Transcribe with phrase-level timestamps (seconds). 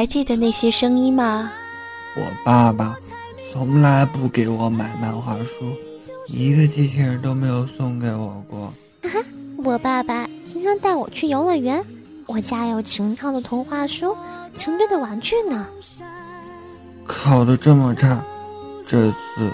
[0.00, 1.52] 还记得那些声音吗？
[2.16, 2.96] 我爸爸
[3.52, 5.76] 从来不给我买漫画书，
[6.26, 8.72] 一个机器人都没有送给我过。
[9.62, 11.84] 我爸爸经常带我去游乐园，
[12.24, 14.16] 我家有秦朝的童话书、
[14.54, 15.68] 秦队的玩具呢。
[17.06, 18.24] 考得这么差，
[18.86, 19.52] 这次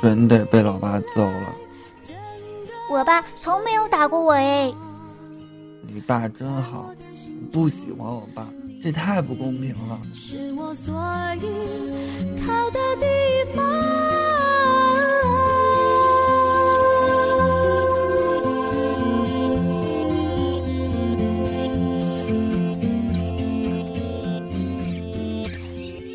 [0.00, 1.54] 准得被老爸揍了。
[2.90, 4.74] 我爸从没有打过我哎。
[5.86, 6.90] 你爸真好，
[7.52, 8.44] 不喜欢我爸，
[8.84, 9.98] 这太不公平了。
[10.12, 10.94] 是我所
[11.36, 11.40] 以
[12.44, 13.06] 靠的地
[13.56, 13.64] 方。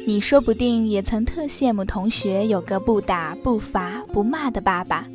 [0.06, 5.08] 你说不定也曾特羡慕同学有个不打不罚不骂的爸爸，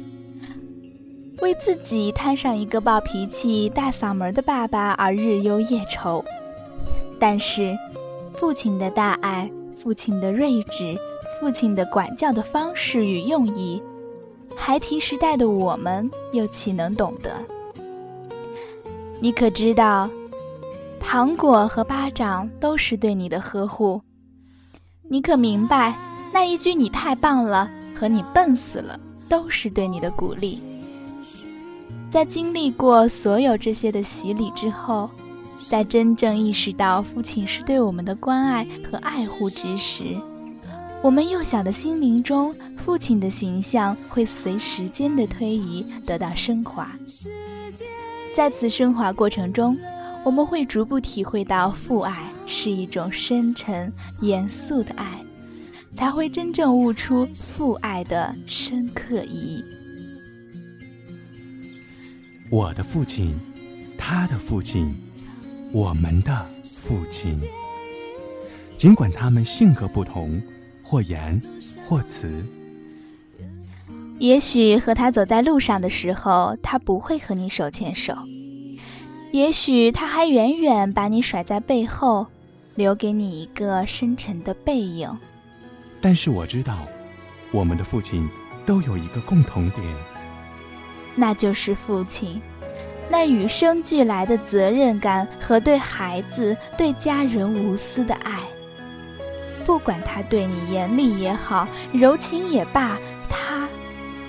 [1.40, 6.24] 为自己摊上一个暴脾气、大嗓门的爸爸而日忧夜愁。
[7.18, 7.76] 但是，
[8.34, 10.98] 父亲的大爱、父亲的睿智、
[11.40, 13.82] 父亲的管教的方式与用意，
[14.56, 17.30] 孩提时代的我们又岂能懂得？
[19.20, 20.10] 你可知道，
[21.00, 24.02] 糖果和巴掌都是对你的呵护。
[25.08, 25.96] 你可明白，
[26.32, 28.98] 那一句“你太棒了”和“你笨死了”
[29.28, 30.58] 都是对你的鼓励。
[32.10, 35.10] 在经历过所有这些的洗礼之后，
[35.68, 40.04] 在真正意识到父亲是对我们的关爱和爱护之时，
[41.02, 46.96] 我们幼小的心灵中，父亲的形象会随时间的推移得到升华。
[48.34, 49.76] 在此升华过程中，
[50.24, 52.30] 我们会逐步体会到父爱。
[52.46, 55.24] 是一种深沉、严肃的爱，
[55.94, 59.64] 才会真正悟出父爱的深刻意义。
[62.50, 63.34] 我的父亲，
[63.96, 64.94] 他的父亲，
[65.74, 67.36] 我们的父亲，
[68.76, 70.40] 尽管他们性格不同，
[70.84, 71.42] 或严
[71.88, 72.46] 或慈。
[74.20, 78.14] 也许和他走在路上的时候，他不会和你手牵手；
[79.32, 82.28] 也许他还远远把你甩在背后。
[82.76, 85.08] 留给你一个深沉的背影。
[86.00, 86.86] 但是我知道，
[87.52, 88.28] 我们的父亲
[88.66, 89.84] 都有一个共同点，
[91.14, 92.42] 那就是父亲
[93.10, 98.40] 那与生俱来的责任感和对孩子、对家人无私的爱。
[99.64, 102.98] 不管他对你严厉也好，柔情也罢，
[103.28, 103.68] 他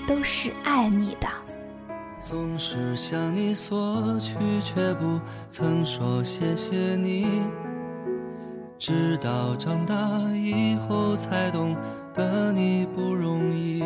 [0.08, 1.28] 都是爱你的。
[2.22, 5.20] 总是向你索取，却不
[5.52, 7.44] 曾说谢谢你。
[8.78, 9.96] 直到长大
[10.34, 11.76] 以后才懂
[12.14, 13.84] 得你不容易，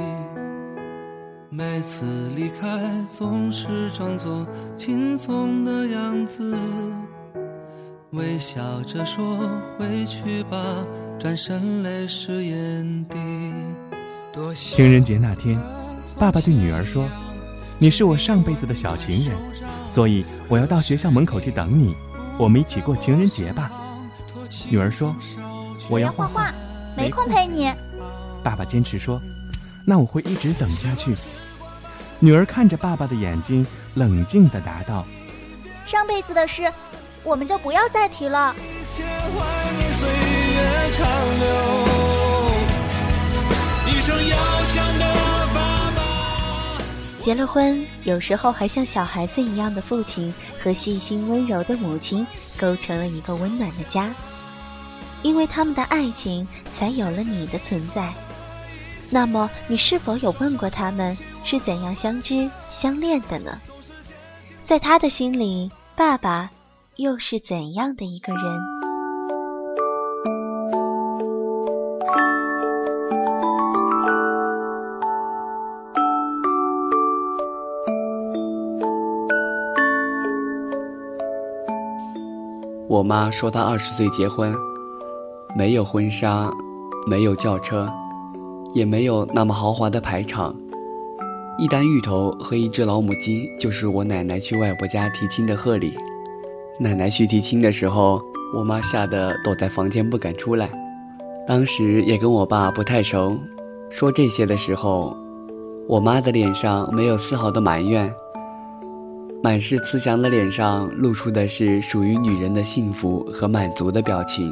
[1.52, 2.68] 每次离开
[3.12, 4.46] 总是装作
[4.78, 6.56] 轻松的样子，
[8.12, 9.36] 微笑着说
[9.76, 10.86] 回去吧，
[11.18, 13.18] 转身泪湿眼底。
[14.54, 15.60] 情人节那天，
[16.20, 17.10] 爸爸对女儿说
[17.80, 19.36] ：“你是我上辈子的小情人，
[19.92, 21.96] 所以我要到学校门口去等你，
[22.38, 23.72] 我们一起过情人节吧。”
[24.70, 25.16] 女儿说
[25.90, 26.54] ：“我要画画，
[26.96, 27.74] 没空陪你。”
[28.44, 29.20] 爸爸坚持说
[29.84, 31.16] ：“那我会一直等下去。”
[32.22, 35.06] 女儿看着爸爸的眼睛，冷静地答道
[35.88, 36.70] ：“上辈子的事，
[37.24, 38.54] 我们就不要再提了。”
[47.20, 52.28] 结了婚，有时候还像小孩子一样的父亲和细心温柔的母亲，
[52.58, 54.14] 构成了一个温暖的家。
[55.22, 58.14] 因为他们的爱情，才有了你的存在。
[59.12, 63.60] 那么，你是否有问过他们是怎样相知相恋的呢？
[64.62, 66.52] 在他的心里，爸爸
[66.98, 68.44] 又是怎样的一个人？
[82.88, 84.54] 我妈说她二十岁结婚。
[85.56, 86.48] 没有婚纱，
[87.08, 87.92] 没有轿车，
[88.74, 90.56] 也没有那么豪华的排场。
[91.58, 95.94] 一担芋头和一只老母鸡，就是我奶奶去外婆家提亲的贺礼。
[96.80, 98.22] 奶奶去提亲的时候，
[98.56, 100.70] 我妈吓得躲在房间不敢出来。
[101.46, 103.38] 当时也跟我爸不太熟，
[103.90, 105.18] 说这些的时候，
[105.88, 108.10] 我妈的脸上没有丝毫的埋怨，
[109.44, 114.50] 满是慈祥的脸上露出的是属于女人的幸福和满足的表情。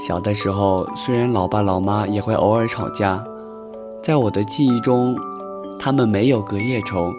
[0.00, 3.22] 小的时候，虽然老爸老妈也会偶尔吵架，
[4.02, 5.14] 在我的记忆中，
[5.78, 7.12] 他们没有隔夜仇，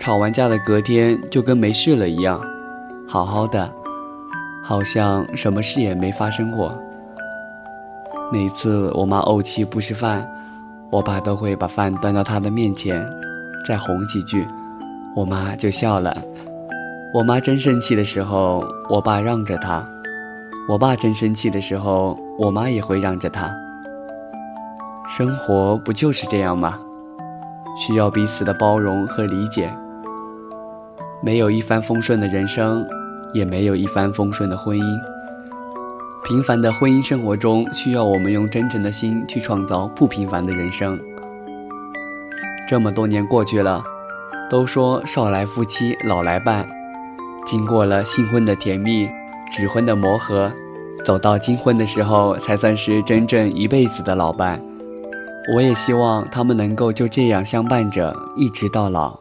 [0.00, 2.40] 吵完架的隔天就跟没事了一样，
[3.06, 3.72] 好好的，
[4.64, 6.74] 好像什么事也没发生过。
[8.32, 10.28] 每次我妈怄气不吃饭，
[10.90, 13.06] 我爸都会把饭端到她的面前，
[13.64, 14.44] 再哄几句，
[15.14, 16.16] 我妈就笑了。
[17.14, 19.86] 我妈真生气的时候，我爸让着她；
[20.68, 23.52] 我爸真生气的时候，我妈也会让着他。
[25.06, 26.78] 生活不就是这样吗？
[27.76, 29.74] 需要彼此的包容和理解。
[31.20, 32.86] 没有一帆风顺的人生，
[33.34, 35.00] 也没有一帆风顺的婚姻。
[36.22, 40.98] 平凡的婚姻生活中，需要我们用真诚的心去创造不平凡的人生。
[42.68, 43.82] 这么多年过去了，
[44.48, 46.68] 都说少来夫妻老来伴。
[47.44, 49.10] 经过了新婚的甜蜜，
[49.52, 50.50] 指婚的磨合，
[51.04, 54.60] 走到金婚的时候，才算是真正一辈子的老伴。
[55.54, 59.18] 我也希望他们能够就这样相伴着，一直到老。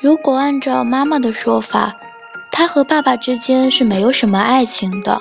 [0.00, 1.96] 如果按照妈妈的说法，
[2.50, 5.20] 她和爸爸之间是没有什么爱情的，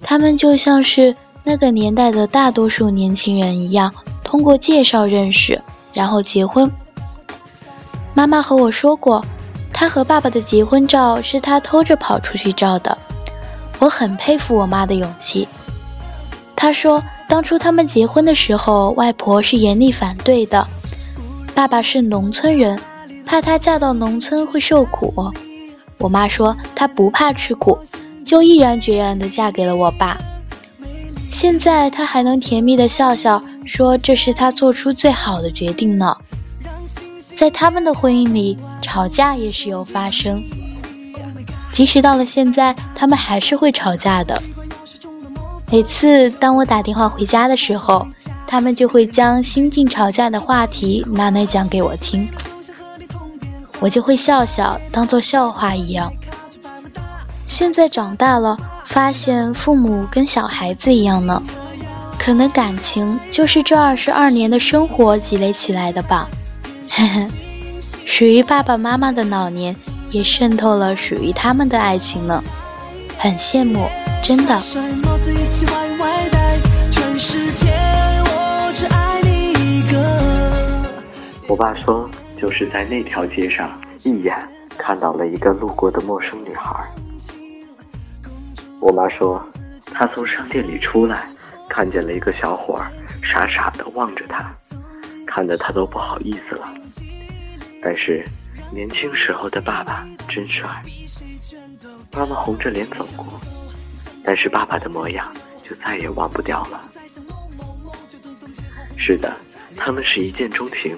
[0.00, 3.92] 他们就像是那个年代的大多数年轻人一样，
[4.24, 5.60] 通过介绍认识，
[5.92, 6.70] 然后结婚。
[8.16, 9.22] 妈妈和我说过，
[9.74, 12.96] 她和爸爸的结婚照是她偷着跑出去照的。
[13.78, 15.46] 我很佩服我妈的勇气。
[16.56, 20.66] 她说，当初他们结婚的时候，外婆是严厉反对的。
[21.54, 22.80] 爸爸是农村人，
[23.26, 25.12] 怕她嫁到农村会受苦。
[25.98, 27.78] 我妈说她不怕吃苦，
[28.24, 30.16] 就毅然决然地嫁给了我爸。
[31.30, 36.16] 现在她还能甜蜜地笑笑，说这是她做出最好的决定呢。
[37.36, 40.42] 在他们的婚姻里，吵架也时有发生。
[41.70, 44.42] 即使到了现在，他们还是会吵架的。
[45.70, 48.06] 每次当我打电话回家的时候，
[48.46, 52.26] 他们就会将新近吵架的话题拿来讲给我听，
[53.80, 56.14] 我就会笑笑，当做笑话一样。
[57.44, 58.56] 现在长大了，
[58.86, 61.42] 发现父母跟小孩子一样呢，
[62.18, 66.30] 可能感情就是这二十二年的生活积累起来的吧。
[66.88, 67.28] 呵呵，
[68.06, 69.76] 属于爸爸妈妈的老年，
[70.10, 72.42] 也渗透了属于他们的爱情呢，
[73.18, 73.86] 很羡慕，
[74.22, 74.60] 真的。
[81.48, 82.08] 我爸说，
[82.40, 83.70] 就是在那条街上，
[84.02, 84.34] 一眼
[84.76, 86.84] 看到了一个路过的陌生女孩。
[88.80, 89.44] 我妈说，
[89.92, 91.28] 她从商店里出来，
[91.68, 92.90] 看见了一个小伙儿，
[93.22, 94.52] 傻傻的望着她。
[95.36, 96.66] 看得他都不好意思了，
[97.82, 98.24] 但是
[98.72, 100.64] 年轻时候的爸爸真帅。
[102.10, 103.26] 妈妈红着脸走过，
[104.24, 105.30] 但是爸爸的模样
[105.62, 106.82] 就再也忘不掉了。
[108.96, 109.36] 是的，
[109.76, 110.96] 他们是一见钟情，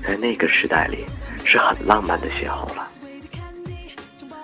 [0.00, 1.04] 在那个时代里
[1.44, 2.86] 是很浪漫的邂逅了。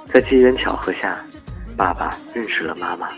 [0.08, 1.24] 在机缘巧合下，
[1.76, 3.08] 爸爸认识了妈妈，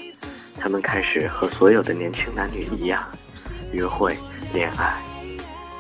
[0.61, 3.03] 他们开始和所有的年轻男女一样，
[3.73, 4.15] 约会、
[4.53, 4.95] 恋爱。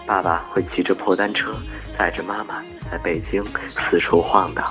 [0.06, 1.50] 爸爸会骑着破单车
[1.96, 4.64] 载着妈妈在北京四处晃荡，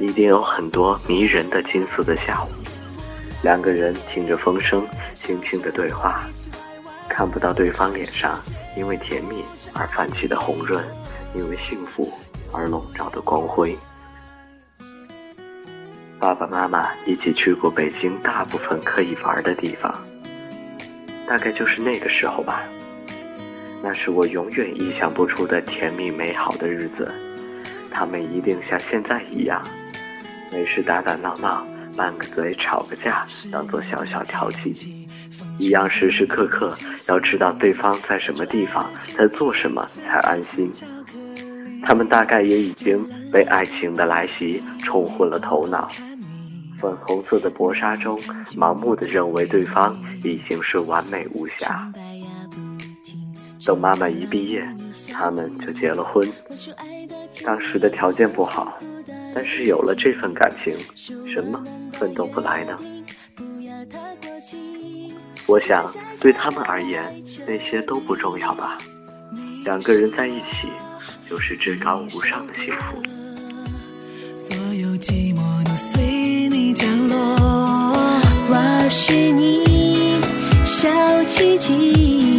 [0.00, 2.48] 一定有很多迷人的金色的下午。
[3.42, 6.22] 两个人听着风声，轻轻的对话，
[7.06, 8.40] 看不到对方脸上
[8.76, 10.82] 因为甜蜜而泛起的红润，
[11.34, 12.10] 因为幸福
[12.50, 13.76] 而笼罩的光辉。
[16.18, 19.94] 爸爸妈妈一起去过北京大部分可以玩的地方，
[21.28, 22.62] 大概就是那个时候吧。
[23.82, 27.10] 那是我永远意想不出的甜蜜美好的日子，
[27.90, 29.62] 他们一定像现在一样，
[30.52, 31.66] 没事打打闹闹，
[31.96, 35.06] 拌个嘴，吵个架，当做小小调剂，
[35.58, 36.68] 一样时时刻刻
[37.08, 38.84] 要知道对方在什么地方，
[39.16, 40.70] 在做什么才安心。
[41.84, 45.88] 他们大概也已经被爱情的来袭冲昏了头脑，
[46.80, 48.18] 粉红色的薄纱中，
[48.56, 51.90] 盲目的认为对方已经是完美无瑕。
[53.68, 54.66] 等妈妈一毕业，
[55.12, 56.26] 他们就结了婚。
[57.44, 58.78] 当时的条件不好，
[59.34, 60.74] 但是有了这份感情，
[61.30, 62.74] 什么奋斗不来呢？
[65.46, 65.84] 我想，
[66.18, 67.14] 对他们而言，
[67.46, 68.78] 那些都不重要吧。
[69.66, 70.68] 两个人在一起，
[71.28, 73.02] 就是至高无上的幸福。
[74.34, 77.16] 所有寂寞都随你降落，
[78.48, 80.22] 我是你
[80.64, 80.88] 小
[81.24, 82.37] 奇迹。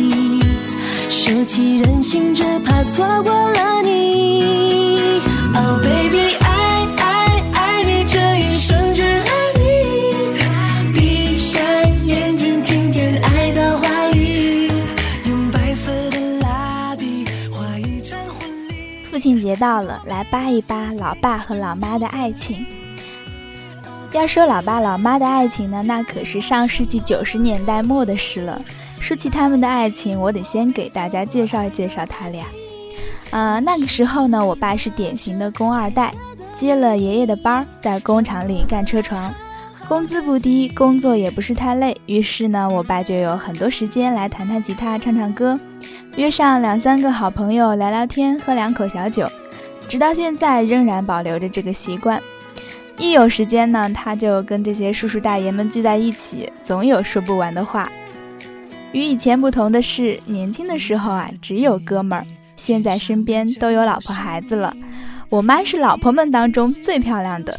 [1.30, 5.22] 舍弃任性，只怕错过了你。
[5.54, 10.92] Oh baby，爱爱爱你这一生，只爱你。
[10.92, 11.62] 闭上
[12.08, 14.72] 眼睛，听见爱的话语。
[15.28, 18.74] 用白色的蜡笔画一场婚礼。
[19.12, 22.66] 父亲节到了，来扒一扒老爸和老妈的爱情。
[24.14, 28.60] 要说老爸老妈的爱情呢，那可是上世纪九十年代末的事了。
[29.10, 32.46] 说起他们的爱情，我得先给大家介绍介绍他俩。
[33.32, 36.14] 啊，那个时候呢，我爸是典型的工二代，
[36.54, 39.34] 接了爷爷的班儿，在工厂里干车床，
[39.88, 42.00] 工资不低，工作也不是太累。
[42.06, 45.60] 于是呢，我爸就有很多时间来弹弹吉他、唱唱歌，
[46.16, 49.28] 约上两三个好朋友聊聊天、喝两口小酒，
[49.88, 52.22] 直到现在仍然保留着这个习惯。
[53.00, 57.90] 一有时间呢，他就跟这些叔叔大爷们聚在一起，总有说不完的话。
[58.92, 64.76] 与以前不同的是，年轻的时候啊，只有哥们儿，现在身边都有老婆孩子了。
[65.30, 67.56] 我妈是老婆们当中最漂亮的，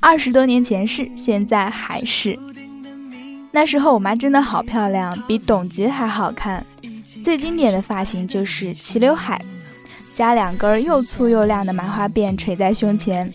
[0.00, 2.38] 二十多年前是，现在还是。
[3.50, 6.64] 那时候我妈真的好漂亮，比董洁还好看。
[7.22, 9.40] 最经典的发型就是齐刘海，
[10.14, 13.32] 加两根又粗又亮的麻花辫垂在胸前。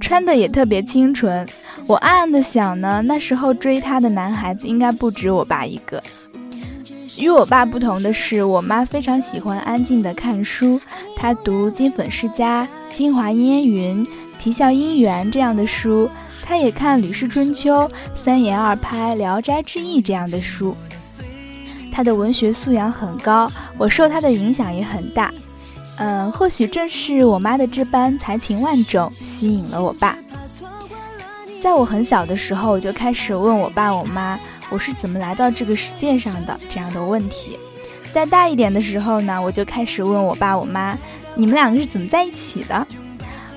[0.00, 1.46] 穿的也特别清纯，
[1.86, 6.02] 我暗暗的想呢，那时候追她的男孩子应该不止我爸一个。
[7.18, 10.80] 与我爸不同的是，我妈非常喜欢安静的看书，
[11.16, 14.04] 她读《金粉世家》《京华烟云》
[14.38, 16.08] 《啼笑姻缘》这样的书，
[16.42, 17.70] 她也看《吕氏春秋》
[18.16, 20.74] 《三言二拍》《聊斋志异》这样的书。
[21.92, 25.32] 她的文学素养很高，我受她的影响也很大。
[25.98, 30.16] 嗯，或许正是我妈的这般才情万种吸引了我爸。
[31.62, 34.36] 在我很小的时候，我就开始问我爸我妈，
[34.68, 37.56] 我是怎么来到这个世界上的这样的问题。
[38.12, 40.98] 再大一点的时候呢，我就开始问我爸我妈，
[41.36, 42.84] 你们两个是怎么在一起的？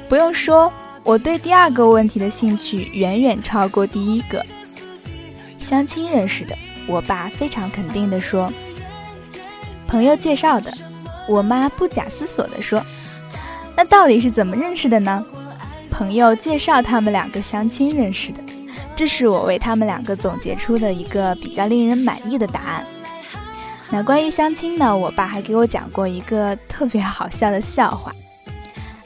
[0.08, 0.72] 不用说，
[1.04, 4.46] 我对第二个问题的兴趣远远超过第一个。
[5.60, 8.54] 相亲认识的，我爸非常肯定地说，
[9.88, 10.72] 朋友介绍的。
[11.28, 12.86] 我妈不假思索地说
[13.76, 15.26] ：“那到底是怎么认识的呢？”
[15.98, 18.44] 朋友介绍他们两个相亲认识的，
[18.98, 22.86] 这是我为他们两个总结出的一个比较令人满意的答案。
[23.90, 28.12] 那关于相亲呢，我爸还给我讲过一个特别好笑的笑话。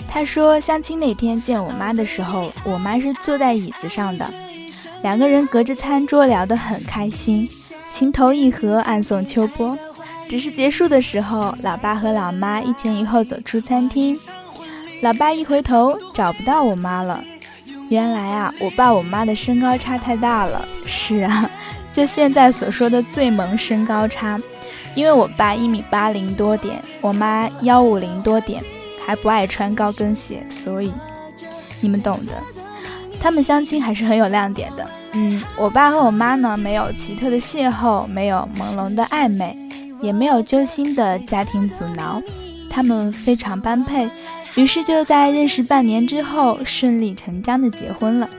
[0.10, 4.26] 他说，相亲那天见我妈的时候，我妈是坐在椅子上的，
[5.04, 7.48] 两个人隔着餐桌聊得很开心，
[7.94, 9.78] 情投意合，暗送秋波。
[10.28, 14.18] 只是结束的时候，老爸和老妈一前一后走出餐厅。
[15.02, 17.24] 老爸一回头找不到我妈了。
[17.90, 20.68] 原来啊，我爸我妈的身高差太大了。
[20.86, 21.50] 是啊，
[21.94, 24.40] 就现在所说的最萌身高差。
[24.96, 28.62] 因为我爸一米八零多点，我妈幺五零多点，
[29.06, 30.92] 还不爱穿高跟鞋，所以
[31.80, 32.34] 你们懂的。
[33.22, 34.86] 他们相亲还是很有亮点的。
[35.14, 39.56] 嗯，我爸和我妈呢，没有奇特的邂逅，没有朦胧的暧昧。
[40.02, 42.22] 也没有揪心的家庭阻挠，
[42.70, 44.10] 他们非常般配，
[44.60, 48.30] 于是就在认识半年之后顺理成章的结婚了。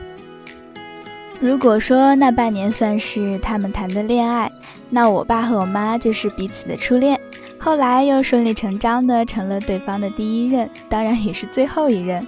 [1.39, 4.51] 如果说那半年算是他们谈的恋爱，
[4.91, 7.19] 那我爸和我妈就是彼此的初恋，
[7.57, 12.23] 后来又顺理成章的成了对方的第一任，当然也是最后一任。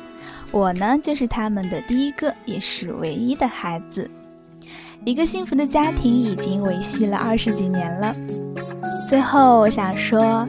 [0.50, 4.10] 我呢，就是他们的第一个，也是唯一的孩子。
[5.06, 8.16] 一个幸福的家庭已经维系了二十几年了。
[9.08, 10.48] 最后，我想说，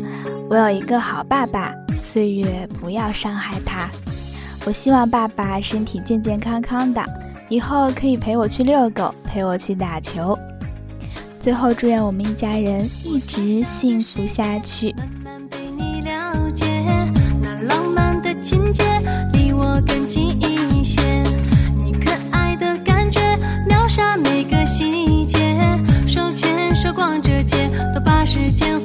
[0.49, 1.75] 我有一个好爸爸，
[2.15, 3.91] 岁月不要伤害他。
[4.65, 7.05] 我希望爸爸身体健健康康的，
[7.49, 10.39] 以后可以陪我去遛狗，陪我去打球。
[11.41, 14.95] 最后，祝愿我们一家人一直幸福下去。
[28.27, 28.81] 时间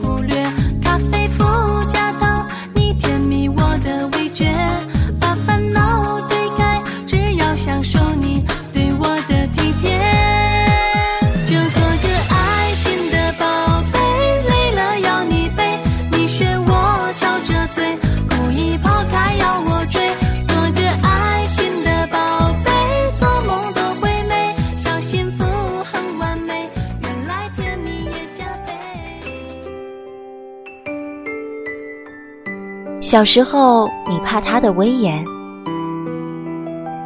[33.10, 35.25] 小时候，你怕他的威严；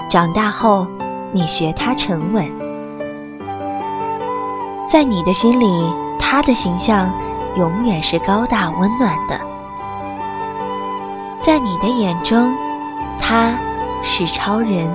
[0.10, 0.86] 长大后，
[1.32, 2.46] 你学他沉稳。
[4.86, 5.66] 在你的心里，
[6.20, 7.10] 他的形象
[7.56, 9.38] 永远是高大温暖的；
[11.40, 12.54] 在你的眼中，
[13.18, 13.58] 他
[14.04, 14.94] 是超人。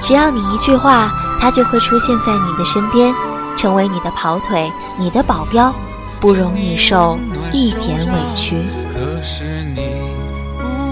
[0.00, 1.08] 只要你一句话，
[1.38, 3.14] 他就会出现在你的身边，
[3.56, 5.72] 成为你的跑腿，你的保镖。
[6.20, 7.18] 不容你受
[7.52, 8.56] 一点委屈。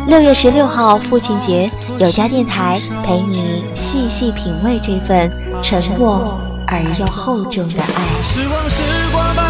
[0.07, 9.44] 六月十六号父亲节，有家电台陪你细细品味这份沉默而又厚重的爱。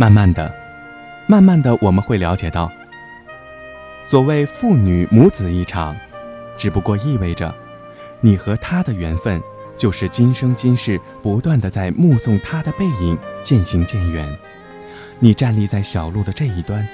[0.00, 0.54] 慢慢的，
[1.26, 2.70] 慢慢的，我们会了解到，
[4.04, 5.96] 所谓父女母子一场，
[6.56, 7.52] 只不过意味着，
[8.20, 9.42] 你和他的缘分，
[9.76, 14.32] 就是今生今世不断的在目送他的背影渐行渐远。
[15.18, 16.86] 你站立在小路的这一端，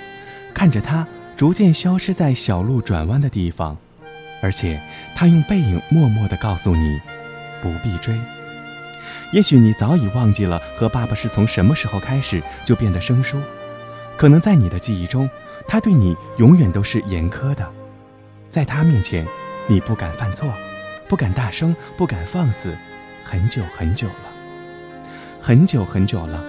[0.55, 1.07] 看着他
[1.37, 3.77] 逐渐消失在小路转弯的地方，
[4.41, 4.81] 而且
[5.15, 6.99] 他用背影默默的告诉你，
[7.61, 8.19] 不必追。
[9.33, 13.39] 也许你早已忘记了和爸爸是从什么时候开始就变得生疏，
[14.17, 15.29] 可能在你的记忆中，
[15.67, 17.67] 他对你永远都是严苛的，
[18.51, 19.27] 在他面前，
[19.67, 20.53] 你不敢犯错，
[21.09, 22.77] 不敢大声，不敢放肆，
[23.25, 24.15] 很久很久了，
[25.41, 26.43] 很久很久了，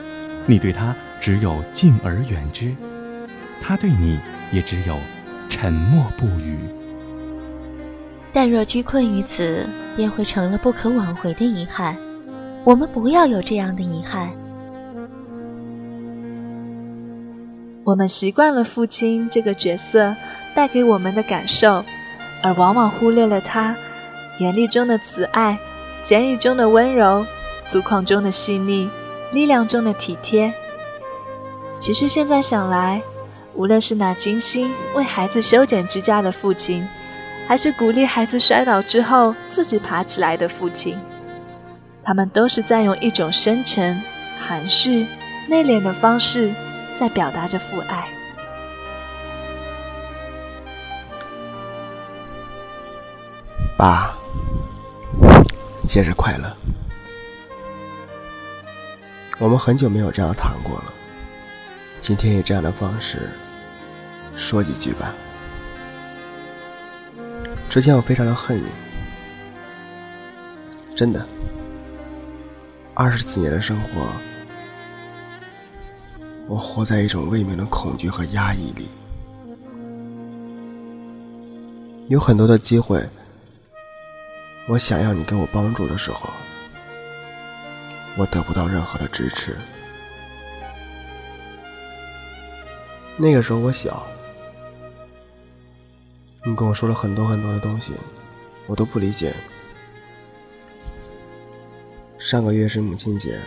[0.45, 2.75] 你对他只有敬而远之，
[3.61, 4.19] 他对你
[4.51, 4.97] 也只有
[5.49, 6.59] 沉默不语。
[8.31, 9.65] 但若拘困于此，
[9.95, 11.95] 便会成了不可挽回的遗憾。
[12.65, 14.27] 我们不要有这样的遗憾。
[17.83, 20.15] 我们习惯了父亲这个角色
[20.55, 21.85] 带给我们的感受，
[22.41, 23.75] 而往往忽略了他
[24.39, 25.55] 严厉中的慈爱、
[26.01, 27.23] 简语中的温柔、
[27.63, 28.89] 粗犷中的细腻、
[29.31, 30.51] 力量中的体贴。
[31.79, 32.99] 其实现在想来，
[33.53, 36.83] 无论是那精心为孩子修剪指甲的父亲，
[37.47, 40.97] 还是鼓励孩子摔倒之后自己爬起来的父亲。
[42.05, 43.99] 他们都是在用一种深沉、
[44.39, 45.07] 含蓄、
[45.49, 46.53] 内敛的方式，
[46.95, 48.07] 在表达着父爱。
[53.75, 54.15] 爸，
[55.87, 56.55] 节日快乐！
[59.39, 60.93] 我们很久没有这样谈过了，
[61.99, 63.31] 今天以这样的方式
[64.35, 65.11] 说几句吧。
[67.67, 68.69] 之前我非常的恨你，
[70.95, 71.25] 真的。
[72.97, 74.07] 二十几年的生活，
[76.47, 78.87] 我活在一种未明的恐惧和压抑里。
[82.07, 83.05] 有很多的机会，
[84.69, 86.29] 我想要你给我帮助的时候，
[88.17, 89.57] 我得不到任何的支持。
[93.17, 94.07] 那个时候我小，
[96.45, 97.91] 你跟我说了很多很多的东西，
[98.67, 99.33] 我都不理解。
[102.25, 103.37] 上个月是母亲节，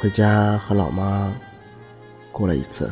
[0.00, 1.30] 回家和老妈
[2.32, 2.90] 过了一次。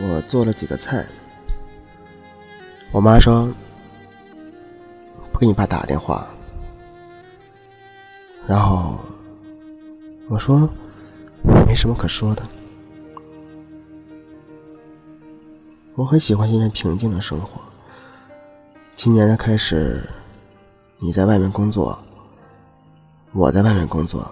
[0.00, 1.04] 我做了几个菜，
[2.92, 3.52] 我妈说
[5.32, 6.24] 不给你爸打电话，
[8.46, 8.96] 然后
[10.28, 10.70] 我说
[11.66, 12.46] 没什么可说的，
[15.96, 17.60] 我很喜欢现在平静的生活。
[18.94, 20.00] 今年的开始。
[20.98, 21.98] 你在外面工作，
[23.32, 24.30] 我在外面工作，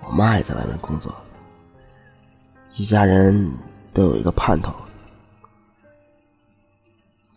[0.00, 1.14] 我妈也在外面工作，
[2.74, 3.52] 一家人
[3.92, 4.74] 都有一个盼头，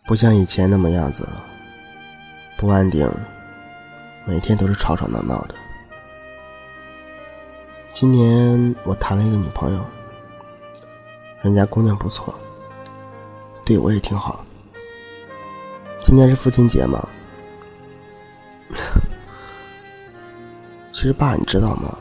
[0.06, 1.44] 不像以前那么样子了，
[2.56, 3.08] 不安定，
[4.24, 5.54] 每天都是吵吵闹闹的。
[7.92, 9.84] 今年我谈了一个女朋友，
[11.42, 12.34] 人家姑娘不错，
[13.64, 14.44] 对我也挺好。
[16.00, 17.06] 今天是父亲节嘛。
[20.96, 21.94] 其实，爸，你知道吗？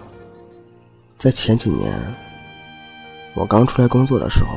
[1.18, 1.94] 在前几年，
[3.34, 4.52] 我刚出来工作的时候，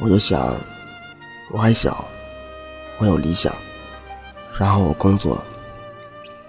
[0.00, 0.54] 我就想，
[1.50, 2.02] 我还小，
[2.96, 3.54] 我有理想，
[4.58, 5.36] 然后我工作，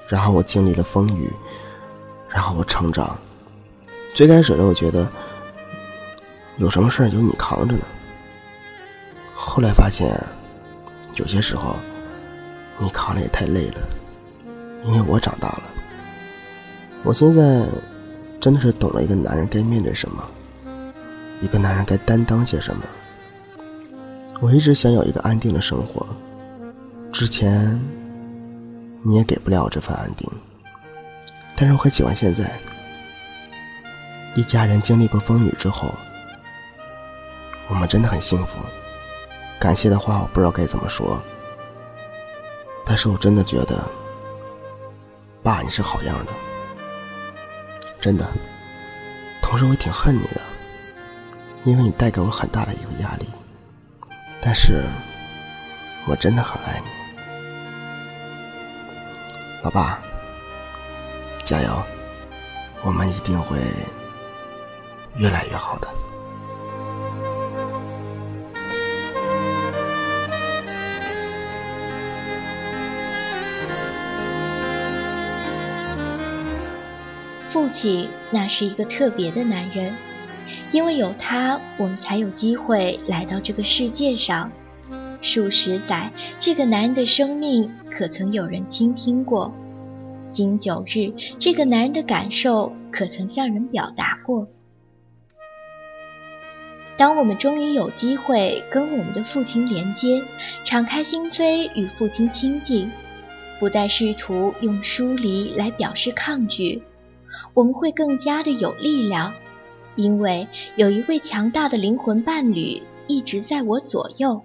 [0.07, 1.29] 然后我经历了风雨，
[2.29, 3.17] 然后我成长。
[4.13, 5.05] 最开始的，我觉得
[6.55, 7.83] 有什么事儿有你扛着呢。
[9.33, 10.17] 后来发现，
[11.15, 11.75] 有些时候
[12.77, 13.79] 你扛着也太累了，
[14.85, 15.63] 因为我长大了。
[17.05, 17.63] 我现在
[18.41, 20.23] 真的是懂了一个男人该面对什么，
[21.39, 22.83] 一个男人该担当些什么。
[24.41, 26.03] 我一直想有一个安定的生活，
[27.11, 27.79] 之前
[29.03, 30.27] 你也给不了我这份安定，
[31.55, 32.51] 但是我很喜欢现在，
[34.33, 35.93] 一家人经历过风雨之后，
[37.69, 38.57] 我们真的很幸福。
[39.59, 41.21] 感谢的话我不知道该怎么说，
[42.83, 43.83] 但是我真的觉得，
[45.43, 46.31] 爸你是好样的，
[48.05, 48.29] 真的。
[49.41, 50.39] 同时我挺恨你的，
[51.63, 53.27] 因为你带给我很大的一个压力。
[54.39, 54.83] 但是，
[56.05, 56.87] 我真的很爱你，
[59.63, 59.97] 老爸，
[61.43, 61.81] 加油，
[62.83, 63.57] 我们一定会
[65.15, 65.87] 越来越好的。
[77.55, 79.93] 父亲，那是一个特别的男人，
[80.73, 84.51] 因为有他，我们才有机会来到这个世界上。
[85.21, 89.55] 数十载，这个男人的生命可曾有人倾听过？
[90.33, 94.49] 经九日，这个男人的感受可曾向人表达过？
[96.97, 100.21] 当我们终于有机会跟我们的父亲连接，
[100.65, 102.91] 敞开心扉与父亲亲近，
[103.61, 106.83] 不再试图用疏离来表示抗拒。
[107.53, 109.33] 我们会更加的有力量，
[109.95, 114.41] 因为有一位强大的灵魂伴侣一直在我左右。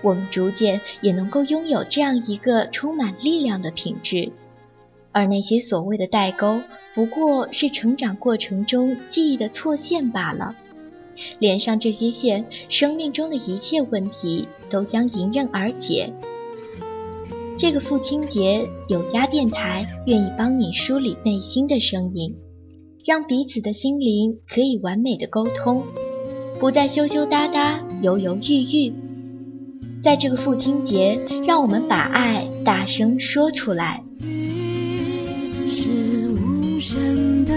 [0.00, 4.30] 我们逐渐也能够拥有这样一个充满力量的品质，
[5.10, 6.60] 而那些所谓的代沟，
[6.94, 10.54] 不过是成长过程中记忆的错线罢了。
[11.40, 16.12] 连上这些线，生命中的一切问题都将迎刃而解。
[17.58, 22.36] 这个父亲节，有家电台愿意帮你梳理内心的声音，
[23.04, 25.82] 让彼此的心灵可以完美的沟通，
[26.60, 28.94] 不再羞羞答答、犹犹豫豫。
[30.00, 34.04] 在这个父亲节，让我们把爱大声说出来。
[35.68, 37.52] 是无声的，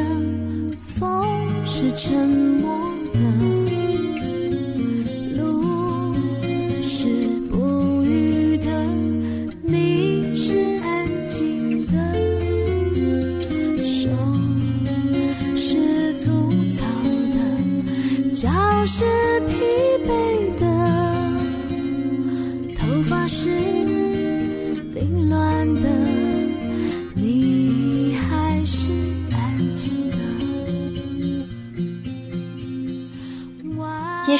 [0.82, 1.24] 风
[1.64, 2.81] 是沉默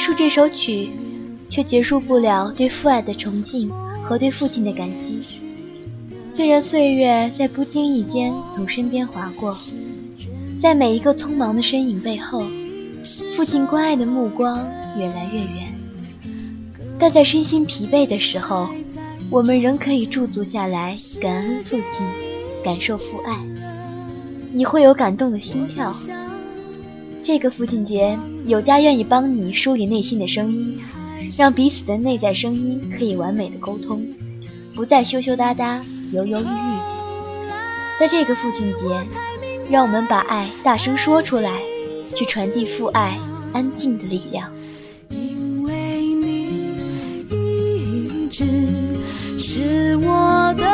[0.04, 0.90] 束这首曲，
[1.48, 3.70] 却结束不了对父爱的崇敬
[4.02, 5.22] 和对父亲的感激。
[6.32, 9.56] 虽然岁月在不经意间从身边划过，
[10.60, 12.44] 在每一个匆忙的身影背后，
[13.36, 14.56] 父亲关爱的目光
[14.98, 15.72] 越来越远。
[16.98, 18.68] 但在身心疲惫的时候，
[19.30, 22.04] 我们仍可以驻足下来，感恩父亲，
[22.64, 23.38] 感受父爱。
[24.52, 25.94] 你会有感动的心跳。
[27.22, 30.78] 这个父亲节，有家愿意帮你梳理内心的声音，
[31.38, 34.04] 让彼此的内在声音可以完美的沟通，
[34.74, 36.78] 不再羞羞答答、犹犹豫豫。
[38.00, 38.84] 在这个父亲节，
[39.70, 41.60] 让我们把爱大声说出来，
[42.14, 43.16] 去传递父爱
[43.52, 44.50] 安静的力量。
[45.10, 46.74] 因为你
[47.30, 48.44] 一直
[49.38, 50.64] 是我的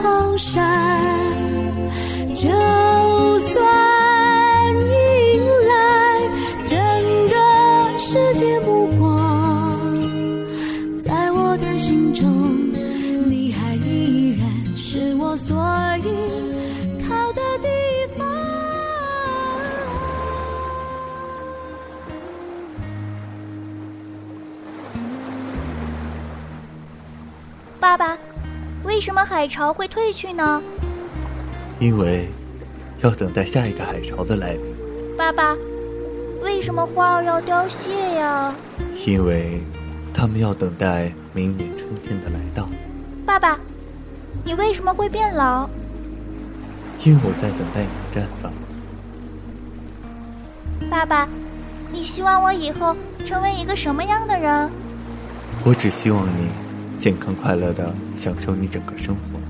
[0.00, 1.13] 靠山，
[27.80, 28.18] 爸爸，
[28.84, 30.60] 为什么海潮会退去呢？
[31.78, 32.26] 因为
[33.02, 34.62] 要等待下一个海潮的来临。
[35.16, 35.56] 爸爸，
[36.42, 38.52] 为什么花儿要凋谢呀？
[39.06, 39.60] 因为
[40.14, 42.68] 他们要等待明年春天的来到。
[43.26, 43.58] 爸爸，
[44.44, 45.68] 你为什么会变老？
[47.04, 48.52] 因为我在等待你的绽放。
[50.88, 51.28] 爸爸，
[51.92, 52.96] 你希望我以后
[53.26, 54.70] 成为一个什么样的人？
[55.64, 56.48] 我只希望你。
[56.96, 59.40] 健康快乐的享受你整个生活。